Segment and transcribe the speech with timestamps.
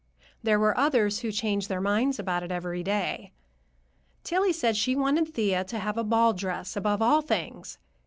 [0.41, 3.33] There were others who changed their minds about it every day.
[4.23, 7.77] Tillie said she wanted Thea to have a ball dress "above all things."